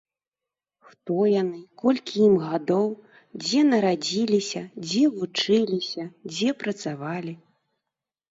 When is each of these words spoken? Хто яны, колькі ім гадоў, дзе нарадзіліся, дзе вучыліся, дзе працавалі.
Хто 0.91 1.15
яны, 1.41 1.59
колькі 1.81 2.15
ім 2.27 2.35
гадоў, 2.45 2.87
дзе 3.43 3.59
нарадзіліся, 3.67 4.61
дзе 4.87 5.03
вучыліся, 5.19 6.03
дзе 6.31 6.49
працавалі. 6.65 7.33